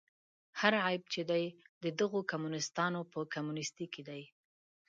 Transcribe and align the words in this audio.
هر 0.59 0.73
عیب 0.85 1.03
چې 1.13 1.21
دی 1.31 1.43
د 1.83 1.85
دغو 1.99 2.19
کمونیستانو 2.31 3.01
په 3.11 3.19
کمونیستي 3.33 3.85
کې 3.93 4.01
دی. 4.09 4.21